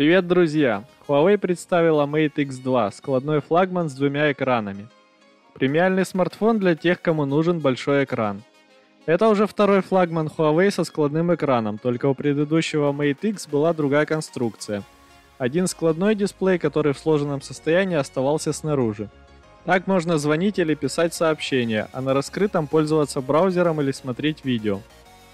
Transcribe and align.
Привет, 0.00 0.26
друзья! 0.26 0.84
Huawei 1.06 1.36
представила 1.36 2.06
Mate 2.06 2.36
X2, 2.36 2.90
складной 2.90 3.42
флагман 3.42 3.90
с 3.90 3.92
двумя 3.92 4.32
экранами. 4.32 4.88
Премиальный 5.52 6.06
смартфон 6.06 6.58
для 6.58 6.74
тех, 6.74 7.02
кому 7.02 7.26
нужен 7.26 7.58
большой 7.58 8.04
экран. 8.04 8.42
Это 9.04 9.28
уже 9.28 9.46
второй 9.46 9.82
флагман 9.82 10.28
Huawei 10.28 10.70
со 10.70 10.84
складным 10.84 11.34
экраном, 11.34 11.76
только 11.76 12.06
у 12.06 12.14
предыдущего 12.14 12.92
Mate 12.92 13.28
X 13.28 13.46
была 13.46 13.74
другая 13.74 14.06
конструкция. 14.06 14.84
Один 15.36 15.66
складной 15.66 16.14
дисплей, 16.14 16.58
который 16.58 16.94
в 16.94 16.98
сложенном 16.98 17.42
состоянии 17.42 17.98
оставался 17.98 18.54
снаружи. 18.54 19.10
Так 19.66 19.86
можно 19.86 20.16
звонить 20.16 20.58
или 20.58 20.74
писать 20.74 21.12
сообщения, 21.12 21.88
а 21.92 22.00
на 22.00 22.14
раскрытом 22.14 22.68
пользоваться 22.68 23.20
браузером 23.20 23.82
или 23.82 23.92
смотреть 23.92 24.46
видео. 24.46 24.80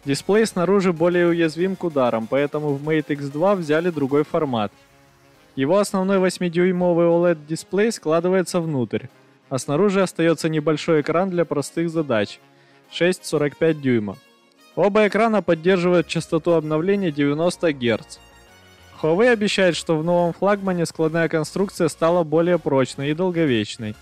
Дисплей 0.07 0.47
снаружи 0.47 0.93
более 0.93 1.27
уязвим 1.27 1.75
к 1.75 1.83
ударам, 1.83 2.29
поэтому 2.29 2.75
в 2.75 2.89
Mate 2.89 3.09
X2 3.09 3.57
взяли 3.57 3.91
другой 3.91 4.23
формат. 4.23 4.71
Его 5.57 5.79
основной 5.79 6.19
8-дюймовый 6.19 7.07
OLED-дисплей 7.07 7.91
складывается 7.91 8.61
внутрь, 8.61 9.07
а 9.49 9.59
снаружи 9.59 10.01
остается 10.01 10.49
небольшой 10.49 11.01
экран 11.01 11.29
для 11.31 11.45
простых 11.45 11.91
задач 11.91 12.39
6,45 12.93 13.75
дюйма. 13.75 14.17
Оба 14.77 15.09
экрана 15.09 15.43
поддерживают 15.43 16.07
частоту 16.07 16.53
обновления 16.53 17.11
90 17.11 17.73
Гц. 17.73 18.19
Huawei 19.03 19.33
обещает, 19.33 19.75
что 19.75 19.99
в 19.99 20.05
новом 20.05 20.33
флагмане 20.35 20.87
складная 20.87 21.29
конструкция 21.29 21.89
стала 21.89 22.23
более 22.23 22.61
прочной 22.61 23.11
и 23.11 23.15
долговечной. 23.15 23.97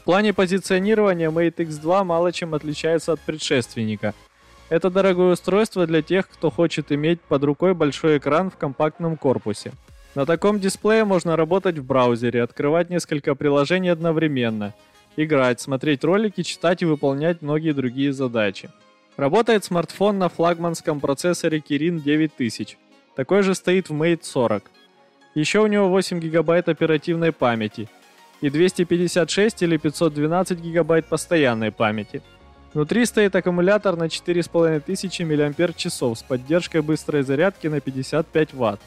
В 0.00 0.02
плане 0.02 0.32
позиционирования 0.32 1.30
Mate 1.30 1.58
X2 1.58 2.02
мало 2.02 2.32
чем 2.32 2.54
отличается 2.54 3.12
от 3.12 3.20
предшественника– 3.20 4.14
это 4.74 4.90
дорогое 4.90 5.34
устройство 5.34 5.86
для 5.86 6.02
тех, 6.02 6.28
кто 6.28 6.50
хочет 6.50 6.90
иметь 6.90 7.20
под 7.20 7.44
рукой 7.44 7.74
большой 7.74 8.18
экран 8.18 8.50
в 8.50 8.56
компактном 8.56 9.16
корпусе. 9.16 9.70
На 10.16 10.26
таком 10.26 10.58
дисплее 10.58 11.04
можно 11.04 11.36
работать 11.36 11.78
в 11.78 11.84
браузере, 11.84 12.42
открывать 12.42 12.90
несколько 12.90 13.36
приложений 13.36 13.90
одновременно, 13.90 14.74
играть, 15.16 15.60
смотреть 15.60 16.02
ролики, 16.02 16.42
читать 16.42 16.82
и 16.82 16.86
выполнять 16.86 17.40
многие 17.40 17.70
другие 17.70 18.12
задачи. 18.12 18.68
Работает 19.16 19.64
смартфон 19.64 20.18
на 20.18 20.28
флагманском 20.28 20.98
процессоре 20.98 21.58
Kirin 21.58 22.00
9000. 22.00 22.76
Такой 23.14 23.42
же 23.42 23.54
стоит 23.54 23.90
в 23.90 23.92
Mate 23.92 24.24
40. 24.24 24.72
Еще 25.36 25.60
у 25.60 25.68
него 25.68 25.88
8 25.88 26.18
гигабайт 26.18 26.68
оперативной 26.68 27.30
памяти 27.30 27.88
и 28.40 28.50
256 28.50 29.62
или 29.62 29.76
512 29.76 30.58
гигабайт 30.58 31.06
постоянной 31.06 31.70
памяти– 31.70 32.22
Внутри 32.74 33.06
стоит 33.06 33.36
аккумулятор 33.36 33.96
на 33.96 34.08
4500 34.08 35.56
мАч 35.56 35.86
с 36.18 36.22
поддержкой 36.24 36.82
быстрой 36.82 37.22
зарядки 37.22 37.68
на 37.68 37.80
55 37.80 38.52
Вт. 38.52 38.80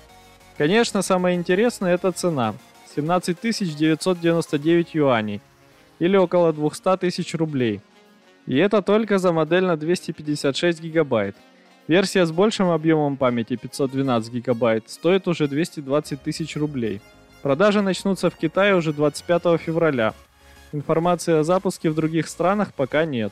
Конечно, 0.57 1.01
самое 1.01 1.37
интересное 1.37 1.93
это 1.93 2.11
цена. 2.11 2.53
17 2.95 3.37
999 3.41 4.93
юаней 4.93 5.41
или 5.99 6.17
около 6.17 6.51
200 6.51 6.97
тысяч 6.97 7.33
рублей. 7.33 7.79
И 8.45 8.57
это 8.57 8.81
только 8.81 9.19
за 9.19 9.31
модель 9.31 9.63
на 9.63 9.77
256 9.77 10.81
гигабайт. 10.81 11.35
Версия 11.87 12.25
с 12.25 12.31
большим 12.31 12.69
объемом 12.69 13.15
памяти 13.15 13.55
512 13.55 14.33
гигабайт 14.33 14.89
стоит 14.89 15.27
уже 15.29 15.47
220 15.47 16.21
тысяч 16.21 16.57
рублей. 16.57 16.99
Продажи 17.41 17.81
начнутся 17.81 18.29
в 18.29 18.35
Китае 18.35 18.75
уже 18.75 18.91
25 18.91 19.61
февраля. 19.61 20.13
Информации 20.73 21.39
о 21.39 21.43
запуске 21.43 21.89
в 21.89 21.95
других 21.95 22.27
странах 22.27 22.73
пока 22.73 23.05
нет. 23.05 23.31